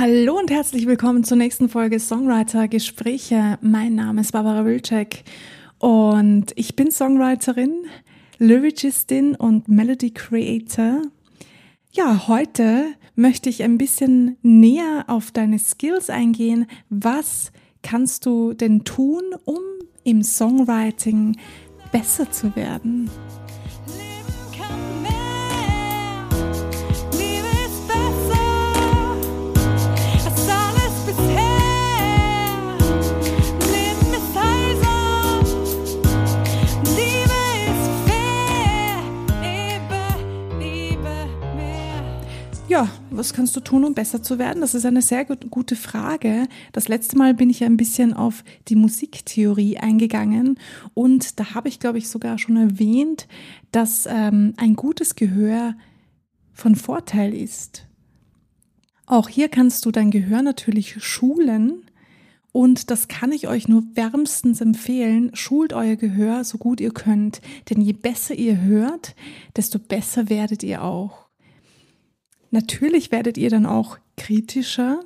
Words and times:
Hallo 0.00 0.38
und 0.38 0.48
herzlich 0.52 0.86
willkommen 0.86 1.24
zur 1.24 1.36
nächsten 1.36 1.68
Folge 1.68 1.98
Songwriter 1.98 2.68
Gespräche. 2.68 3.58
Mein 3.62 3.96
Name 3.96 4.20
ist 4.20 4.30
Barbara 4.30 4.64
Wilczek 4.64 5.24
und 5.78 6.52
ich 6.54 6.76
bin 6.76 6.92
Songwriterin, 6.92 7.74
Lyricistin 8.38 9.34
und 9.34 9.66
Melody 9.66 10.12
Creator. 10.12 11.02
Ja, 11.90 12.28
heute 12.28 12.84
möchte 13.16 13.48
ich 13.48 13.64
ein 13.64 13.76
bisschen 13.76 14.36
näher 14.42 15.02
auf 15.08 15.32
deine 15.32 15.58
Skills 15.58 16.10
eingehen. 16.10 16.68
Was 16.90 17.50
kannst 17.82 18.24
du 18.24 18.52
denn 18.52 18.84
tun, 18.84 19.24
um 19.46 19.58
im 20.04 20.22
Songwriting 20.22 21.36
besser 21.90 22.30
zu 22.30 22.54
werden? 22.54 23.10
Ja, 24.56 25.07
was 43.18 43.32
kannst 43.32 43.56
du 43.56 43.60
tun, 43.60 43.84
um 43.84 43.94
besser 43.94 44.22
zu 44.22 44.38
werden? 44.38 44.60
Das 44.60 44.74
ist 44.74 44.86
eine 44.86 45.02
sehr 45.02 45.24
gute 45.24 45.76
Frage. 45.76 46.46
Das 46.72 46.88
letzte 46.88 47.18
Mal 47.18 47.34
bin 47.34 47.50
ich 47.50 47.64
ein 47.64 47.76
bisschen 47.76 48.14
auf 48.14 48.44
die 48.68 48.76
Musiktheorie 48.76 49.76
eingegangen 49.76 50.58
und 50.94 51.40
da 51.40 51.54
habe 51.54 51.68
ich, 51.68 51.80
glaube 51.80 51.98
ich, 51.98 52.08
sogar 52.08 52.38
schon 52.38 52.56
erwähnt, 52.56 53.26
dass 53.72 54.06
ähm, 54.08 54.54
ein 54.56 54.76
gutes 54.76 55.16
Gehör 55.16 55.74
von 56.52 56.76
Vorteil 56.76 57.34
ist. 57.34 57.86
Auch 59.06 59.28
hier 59.28 59.48
kannst 59.48 59.84
du 59.84 59.90
dein 59.90 60.10
Gehör 60.10 60.42
natürlich 60.42 61.02
schulen. 61.02 61.82
Und 62.52 62.90
das 62.90 63.08
kann 63.08 63.30
ich 63.30 63.46
euch 63.46 63.68
nur 63.68 63.84
wärmstens 63.94 64.60
empfehlen. 64.60 65.30
Schult 65.34 65.72
euer 65.72 65.96
Gehör 65.96 66.44
so 66.44 66.58
gut 66.58 66.80
ihr 66.80 66.92
könnt. 66.92 67.40
Denn 67.70 67.80
je 67.80 67.92
besser 67.92 68.34
ihr 68.34 68.60
hört, 68.60 69.14
desto 69.56 69.78
besser 69.78 70.28
werdet 70.28 70.62
ihr 70.62 70.82
auch. 70.82 71.27
Natürlich 72.50 73.10
werdet 73.10 73.36
ihr 73.38 73.50
dann 73.50 73.66
auch 73.66 73.98
kritischer, 74.16 75.00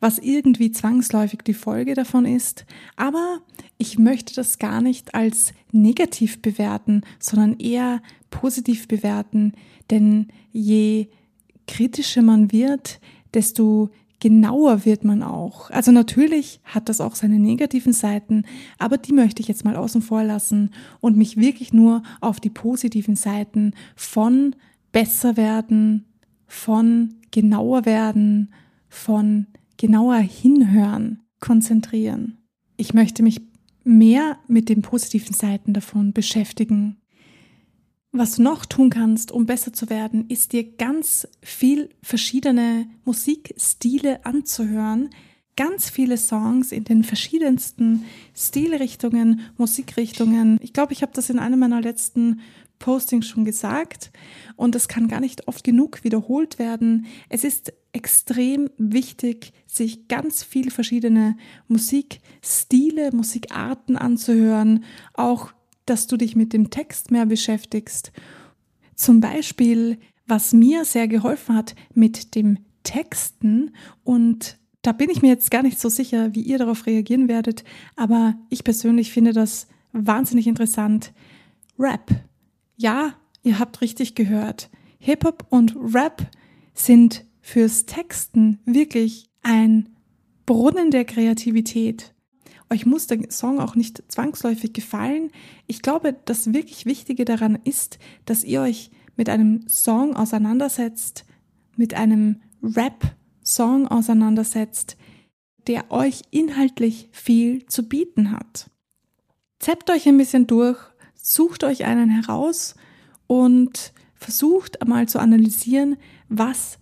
was 0.00 0.18
irgendwie 0.18 0.72
zwangsläufig 0.72 1.40
die 1.42 1.54
Folge 1.54 1.94
davon 1.94 2.26
ist, 2.26 2.66
aber 2.96 3.38
ich 3.78 3.98
möchte 3.98 4.34
das 4.34 4.58
gar 4.58 4.82
nicht 4.82 5.14
als 5.14 5.52
negativ 5.72 6.42
bewerten, 6.42 7.02
sondern 7.18 7.58
eher 7.58 8.02
positiv 8.30 8.88
bewerten, 8.88 9.52
denn 9.90 10.28
je 10.52 11.08
kritischer 11.66 12.22
man 12.22 12.52
wird, 12.52 13.00
desto 13.32 13.90
genauer 14.20 14.84
wird 14.84 15.04
man 15.04 15.22
auch. 15.22 15.70
Also 15.70 15.92
natürlich 15.92 16.60
hat 16.64 16.88
das 16.88 17.00
auch 17.00 17.14
seine 17.14 17.38
negativen 17.38 17.92
Seiten, 17.92 18.44
aber 18.78 18.96
die 18.98 19.12
möchte 19.12 19.42
ich 19.42 19.48
jetzt 19.48 19.64
mal 19.64 19.76
außen 19.76 20.02
vor 20.02 20.24
lassen 20.24 20.70
und 21.00 21.16
mich 21.16 21.36
wirklich 21.36 21.72
nur 21.72 22.02
auf 22.20 22.40
die 22.40 22.50
positiven 22.50 23.16
Seiten 23.16 23.72
von 23.94 24.56
besser 24.92 25.36
werden, 25.36 26.05
von 26.46 27.14
genauer 27.30 27.84
werden, 27.84 28.52
von 28.88 29.46
genauer 29.76 30.18
hinhören 30.18 31.22
konzentrieren. 31.40 32.38
Ich 32.76 32.94
möchte 32.94 33.22
mich 33.22 33.40
mehr 33.84 34.38
mit 34.48 34.68
den 34.68 34.82
positiven 34.82 35.34
Seiten 35.34 35.72
davon 35.72 36.12
beschäftigen. 36.12 36.96
Was 38.12 38.36
du 38.36 38.42
noch 38.42 38.64
tun 38.64 38.90
kannst, 38.90 39.30
um 39.30 39.46
besser 39.46 39.72
zu 39.72 39.90
werden, 39.90 40.26
ist 40.28 40.52
dir 40.52 40.64
ganz 40.64 41.28
viel 41.42 41.90
verschiedene 42.02 42.88
Musikstile 43.04 44.24
anzuhören, 44.24 45.10
ganz 45.56 45.90
viele 45.90 46.16
Songs 46.16 46.72
in 46.72 46.84
den 46.84 47.04
verschiedensten 47.04 48.04
Stilrichtungen, 48.34 49.40
Musikrichtungen. 49.56 50.58
Ich 50.62 50.72
glaube, 50.72 50.92
ich 50.92 51.02
habe 51.02 51.12
das 51.14 51.30
in 51.30 51.38
einem 51.38 51.58
meiner 51.58 51.80
letzten 51.80 52.40
Postings 52.78 53.26
schon 53.26 53.44
gesagt 53.44 54.10
und 54.56 54.74
es 54.74 54.88
kann 54.88 55.08
gar 55.08 55.20
nicht 55.20 55.48
oft 55.48 55.64
genug 55.64 56.04
wiederholt 56.04 56.58
werden. 56.58 57.06
Es 57.28 57.44
ist 57.44 57.72
extrem 57.92 58.70
wichtig, 58.76 59.52
sich 59.66 60.08
ganz 60.08 60.42
viele 60.42 60.70
verschiedene 60.70 61.36
Musikstile, 61.68 63.10
Musikarten 63.12 63.96
anzuhören, 63.96 64.84
auch 65.14 65.52
dass 65.86 66.06
du 66.06 66.16
dich 66.16 66.36
mit 66.36 66.52
dem 66.52 66.70
Text 66.70 67.10
mehr 67.10 67.26
beschäftigst. 67.26 68.12
Zum 68.94 69.20
Beispiel, 69.20 69.98
was 70.26 70.52
mir 70.52 70.84
sehr 70.84 71.08
geholfen 71.08 71.54
hat 71.54 71.74
mit 71.94 72.34
dem 72.34 72.58
Texten 72.82 73.72
und 74.04 74.58
da 74.82 74.92
bin 74.92 75.10
ich 75.10 75.20
mir 75.20 75.28
jetzt 75.28 75.50
gar 75.50 75.62
nicht 75.62 75.80
so 75.80 75.88
sicher, 75.88 76.34
wie 76.34 76.42
ihr 76.42 76.58
darauf 76.58 76.86
reagieren 76.86 77.28
werdet, 77.28 77.64
aber 77.96 78.34
ich 78.50 78.62
persönlich 78.62 79.10
finde 79.10 79.32
das 79.32 79.66
wahnsinnig 79.92 80.46
interessant. 80.46 81.12
Rap. 81.78 82.10
Ja, 82.76 83.14
ihr 83.42 83.58
habt 83.58 83.80
richtig 83.80 84.14
gehört. 84.14 84.70
Hip-Hop 84.98 85.46
und 85.50 85.76
Rap 85.76 86.30
sind 86.74 87.24
fürs 87.40 87.86
Texten 87.86 88.58
wirklich 88.66 89.30
ein 89.42 89.88
Brunnen 90.44 90.90
der 90.90 91.04
Kreativität. 91.04 92.14
Euch 92.68 92.84
muss 92.84 93.06
der 93.06 93.30
Song 93.30 93.60
auch 93.60 93.76
nicht 93.76 94.02
zwangsläufig 94.08 94.72
gefallen. 94.72 95.30
Ich 95.66 95.82
glaube, 95.82 96.16
das 96.24 96.52
wirklich 96.52 96.84
Wichtige 96.84 97.24
daran 97.24 97.58
ist, 97.64 97.98
dass 98.24 98.44
ihr 98.44 98.60
euch 98.60 98.90
mit 99.16 99.28
einem 99.28 99.66
Song 99.68 100.16
auseinandersetzt, 100.16 101.24
mit 101.76 101.94
einem 101.94 102.42
Rap-Song 102.62 103.86
auseinandersetzt, 103.88 104.96
der 105.66 105.90
euch 105.90 106.22
inhaltlich 106.30 107.08
viel 107.12 107.64
zu 107.66 107.88
bieten 107.88 108.32
hat. 108.32 108.70
Zappt 109.58 109.90
euch 109.90 110.06
ein 110.06 110.18
bisschen 110.18 110.46
durch, 110.46 110.78
Sucht 111.28 111.64
euch 111.64 111.84
einen 111.84 112.08
heraus 112.08 112.76
und 113.26 113.92
versucht 114.14 114.80
einmal 114.80 115.08
zu 115.08 115.18
analysieren, 115.18 115.96
was 116.28 116.78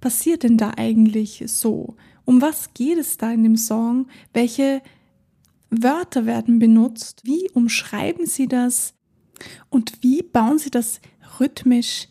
passiert 0.00 0.42
denn 0.42 0.58
da 0.58 0.72
eigentlich 0.76 1.44
so? 1.46 1.94
Um 2.24 2.42
was 2.42 2.74
geht 2.74 2.98
es 2.98 3.18
da 3.18 3.30
in 3.30 3.44
dem 3.44 3.56
Song? 3.56 4.08
Welche 4.32 4.82
Wörter 5.70 6.26
werden 6.26 6.58
benutzt? 6.58 7.20
Wie 7.22 7.48
umschreiben 7.52 8.26
Sie 8.26 8.48
das? 8.48 8.94
Und 9.68 10.02
wie 10.02 10.24
bauen 10.24 10.58
Sie 10.58 10.72
das 10.72 11.00
rhythmisch 11.38 12.08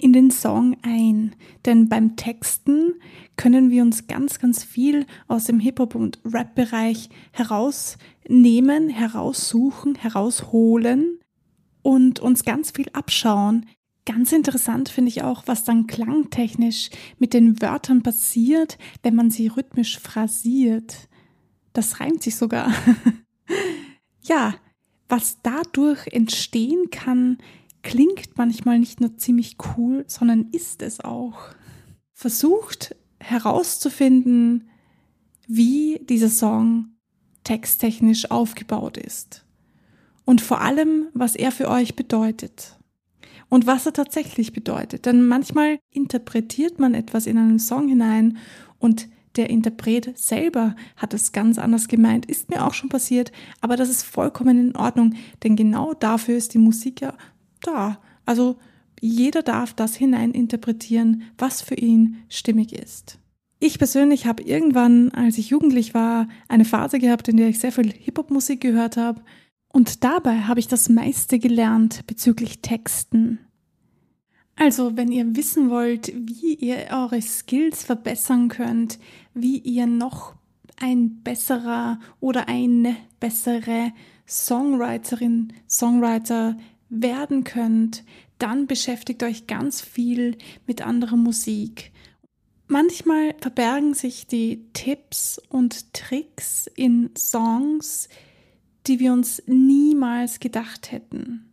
in 0.00 0.12
den 0.12 0.30
Song 0.30 0.76
ein. 0.82 1.34
Denn 1.64 1.88
beim 1.88 2.16
Texten 2.16 2.94
können 3.36 3.70
wir 3.70 3.82
uns 3.82 4.06
ganz, 4.06 4.38
ganz 4.38 4.64
viel 4.64 5.06
aus 5.28 5.44
dem 5.44 5.60
Hip-Hop- 5.60 5.94
und 5.94 6.18
Rap-Bereich 6.24 7.10
herausnehmen, 7.32 8.88
heraussuchen, 8.88 9.94
herausholen 9.94 11.20
und 11.82 12.20
uns 12.20 12.44
ganz 12.44 12.70
viel 12.70 12.88
abschauen. 12.92 13.66
Ganz 14.06 14.32
interessant 14.32 14.88
finde 14.88 15.10
ich 15.10 15.22
auch, 15.22 15.44
was 15.46 15.64
dann 15.64 15.86
klangtechnisch 15.86 16.90
mit 17.18 17.34
den 17.34 17.60
Wörtern 17.60 18.02
passiert, 18.02 18.78
wenn 19.02 19.14
man 19.14 19.30
sie 19.30 19.48
rhythmisch 19.48 19.98
phrasiert. 19.98 21.08
Das 21.72 22.00
reimt 22.00 22.22
sich 22.22 22.36
sogar. 22.36 22.72
ja, 24.22 24.54
was 25.08 25.38
dadurch 25.42 26.06
entstehen 26.08 26.90
kann, 26.90 27.38
klingt 27.82 28.36
manchmal 28.36 28.78
nicht 28.78 29.00
nur 29.00 29.16
ziemlich 29.16 29.56
cool, 29.76 30.04
sondern 30.06 30.48
ist 30.52 30.82
es 30.82 31.00
auch. 31.00 31.38
Versucht 32.12 32.96
herauszufinden, 33.18 34.68
wie 35.46 36.00
dieser 36.08 36.28
Song 36.28 36.96
texttechnisch 37.44 38.30
aufgebaut 38.30 38.96
ist. 38.96 39.44
Und 40.24 40.40
vor 40.40 40.60
allem, 40.60 41.08
was 41.12 41.34
er 41.34 41.50
für 41.50 41.68
euch 41.68 41.96
bedeutet. 41.96 42.78
Und 43.48 43.66
was 43.66 43.84
er 43.86 43.92
tatsächlich 43.92 44.52
bedeutet. 44.52 45.06
Denn 45.06 45.26
manchmal 45.26 45.80
interpretiert 45.90 46.78
man 46.78 46.94
etwas 46.94 47.26
in 47.26 47.36
einen 47.36 47.58
Song 47.58 47.88
hinein 47.88 48.38
und 48.78 49.08
der 49.36 49.50
Interpret 49.50 50.16
selber 50.18 50.74
hat 50.96 51.14
es 51.14 51.32
ganz 51.32 51.58
anders 51.58 51.88
gemeint. 51.88 52.26
Ist 52.26 52.50
mir 52.50 52.64
auch 52.64 52.74
schon 52.74 52.88
passiert, 52.88 53.32
aber 53.60 53.76
das 53.76 53.88
ist 53.88 54.02
vollkommen 54.02 54.58
in 54.58 54.76
Ordnung, 54.76 55.14
denn 55.42 55.56
genau 55.56 55.94
dafür 55.94 56.36
ist 56.36 56.54
die 56.54 56.58
Musik 56.58 57.00
ja 57.00 57.14
da. 57.60 58.00
Also 58.26 58.56
jeder 59.00 59.42
darf 59.42 59.74
das 59.74 59.94
hineininterpretieren, 59.96 61.22
was 61.38 61.62
für 61.62 61.74
ihn 61.74 62.18
stimmig 62.28 62.72
ist. 62.72 63.18
Ich 63.58 63.78
persönlich 63.78 64.26
habe 64.26 64.42
irgendwann, 64.42 65.10
als 65.10 65.36
ich 65.36 65.50
jugendlich 65.50 65.92
war, 65.92 66.28
eine 66.48 66.64
Phase 66.64 66.98
gehabt, 66.98 67.28
in 67.28 67.36
der 67.36 67.48
ich 67.48 67.58
sehr 67.58 67.72
viel 67.72 67.92
Hip-Hop-Musik 67.92 68.60
gehört 68.60 68.96
habe. 68.96 69.22
Und 69.68 70.02
dabei 70.02 70.40
habe 70.40 70.60
ich 70.60 70.68
das 70.68 70.88
meiste 70.88 71.38
gelernt 71.38 72.06
bezüglich 72.06 72.60
Texten. 72.62 73.38
Also, 74.56 74.96
wenn 74.96 75.12
ihr 75.12 75.36
wissen 75.36 75.70
wollt, 75.70 76.12
wie 76.14 76.54
ihr 76.54 76.88
eure 76.90 77.20
Skills 77.22 77.82
verbessern 77.82 78.48
könnt, 78.48 78.98
wie 79.32 79.58
ihr 79.58 79.86
noch 79.86 80.34
ein 80.78 81.22
besserer 81.22 81.98
oder 82.20 82.48
eine 82.48 82.96
bessere 83.20 83.92
Songwriterin, 84.26 85.52
Songwriter 85.68 86.56
werden 86.90 87.44
könnt, 87.44 88.04
dann 88.38 88.66
beschäftigt 88.66 89.22
euch 89.22 89.46
ganz 89.46 89.80
viel 89.80 90.36
mit 90.66 90.82
anderer 90.82 91.16
Musik. 91.16 91.92
Manchmal 92.66 93.34
verbergen 93.40 93.94
sich 93.94 94.26
die 94.26 94.64
Tipps 94.72 95.40
und 95.48 95.92
Tricks 95.92 96.68
in 96.74 97.10
Songs, 97.16 98.08
die 98.86 99.00
wir 99.00 99.12
uns 99.12 99.42
niemals 99.46 100.40
gedacht 100.40 100.92
hätten. 100.92 101.50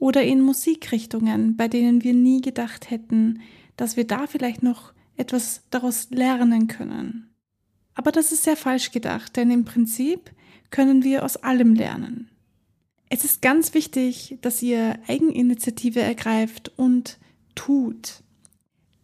Oder 0.00 0.22
in 0.22 0.40
Musikrichtungen, 0.40 1.56
bei 1.56 1.68
denen 1.68 2.04
wir 2.04 2.14
nie 2.14 2.40
gedacht 2.40 2.90
hätten, 2.90 3.40
dass 3.76 3.96
wir 3.96 4.06
da 4.06 4.26
vielleicht 4.26 4.62
noch 4.62 4.92
etwas 5.16 5.62
daraus 5.70 6.10
lernen 6.10 6.68
können. 6.68 7.34
Aber 7.94 8.12
das 8.12 8.30
ist 8.30 8.44
sehr 8.44 8.56
falsch 8.56 8.92
gedacht, 8.92 9.36
denn 9.36 9.50
im 9.50 9.64
Prinzip 9.64 10.30
können 10.70 11.02
wir 11.02 11.24
aus 11.24 11.36
allem 11.36 11.74
lernen. 11.74 12.30
Es 13.08 13.24
ist 13.24 13.40
ganz 13.40 13.74
wichtig, 13.74 14.38
dass 14.42 14.62
ihr 14.62 14.98
Eigeninitiative 15.06 16.00
ergreift 16.00 16.72
und 16.76 17.18
tut. 17.54 18.22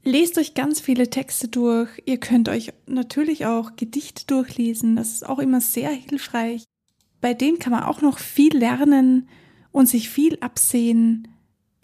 Lest 0.03 0.37
euch 0.37 0.55
ganz 0.55 0.81
viele 0.81 1.09
Texte 1.09 1.49
durch. 1.49 1.89
Ihr 2.05 2.19
könnt 2.19 2.51
euch 2.51 2.75
natürlich 2.87 3.47
auch 3.47 3.77
Gedichte 3.77 4.27
durchlesen. 4.27 4.97
Das 4.97 5.13
ist 5.13 5.27
auch 5.27 5.39
immer 5.39 5.63
sehr 5.63 5.91
hilfreich. 5.91 6.65
Bei 7.23 7.33
dem 7.33 7.59
kann 7.59 7.73
man 7.73 7.85
auch 7.85 8.03
noch 8.03 8.19
viel 8.19 8.55
lernen 8.55 9.29
und 9.73 9.89
sich 9.89 10.11
viel 10.11 10.37
absehen. 10.41 11.29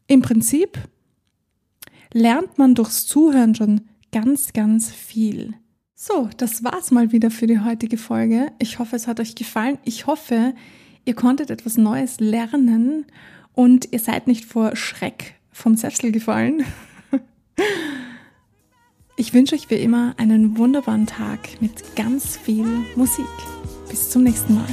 Im 0.06 0.20
Prinzip 0.20 0.78
lernt 2.12 2.58
man 2.58 2.74
durchs 2.74 3.06
Zuhören 3.06 3.54
schon 3.54 3.82
ganz, 4.12 4.52
ganz 4.52 4.90
viel. 4.90 5.54
So, 5.94 6.28
das 6.36 6.62
war's 6.62 6.90
mal 6.90 7.12
wieder 7.12 7.30
für 7.30 7.46
die 7.46 7.60
heutige 7.60 7.96
Folge. 7.96 8.52
Ich 8.58 8.78
hoffe, 8.78 8.96
es 8.96 9.06
hat 9.06 9.18
euch 9.20 9.34
gefallen. 9.34 9.78
Ich 9.84 10.06
hoffe, 10.06 10.54
ihr 11.10 11.16
konntet 11.16 11.50
etwas 11.50 11.76
Neues 11.76 12.20
lernen 12.20 13.04
und 13.52 13.88
ihr 13.90 13.98
seid 13.98 14.28
nicht 14.28 14.44
vor 14.44 14.76
Schreck 14.76 15.34
vom 15.50 15.74
Sessel 15.74 16.12
gefallen. 16.12 16.64
Ich 19.16 19.34
wünsche 19.34 19.56
euch 19.56 19.68
wie 19.70 19.74
immer 19.74 20.14
einen 20.18 20.56
wunderbaren 20.56 21.06
Tag 21.06 21.40
mit 21.60 21.96
ganz 21.96 22.36
viel 22.36 22.64
Musik. 22.94 23.26
Bis 23.90 24.08
zum 24.08 24.22
nächsten 24.22 24.54
Mal. 24.54 24.68